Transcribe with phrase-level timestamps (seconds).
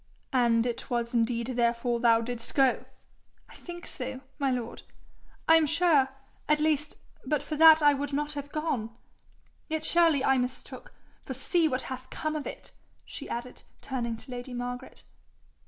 [0.33, 2.85] 'And it was indeed therefore thou didst go?'
[3.49, 4.81] 'I think so, my lord.
[5.47, 6.09] I am sure,
[6.49, 8.97] at least, but for that I would not have gone.
[9.69, 10.91] Yet surely I mistook,
[11.23, 12.71] for see what hath come of it,'
[13.05, 15.03] she added, turning to lady Margaret.